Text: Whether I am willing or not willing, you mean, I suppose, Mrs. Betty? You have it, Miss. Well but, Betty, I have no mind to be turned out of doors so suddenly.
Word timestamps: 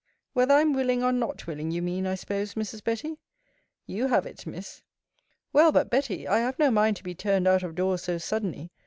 Whether 0.33 0.55
I 0.55 0.61
am 0.61 0.73
willing 0.73 1.03
or 1.03 1.11
not 1.11 1.45
willing, 1.45 1.69
you 1.69 1.83
mean, 1.83 2.07
I 2.07 2.15
suppose, 2.15 2.55
Mrs. 2.55 2.83
Betty? 2.83 3.19
You 3.85 4.07
have 4.07 4.25
it, 4.25 4.47
Miss. 4.47 4.81
Well 5.53 5.71
but, 5.71 5.91
Betty, 5.91 6.27
I 6.27 6.39
have 6.39 6.57
no 6.57 6.71
mind 6.71 6.97
to 6.97 7.03
be 7.03 7.13
turned 7.13 7.47
out 7.47 7.61
of 7.61 7.75
doors 7.75 8.01
so 8.05 8.17
suddenly. 8.17 8.71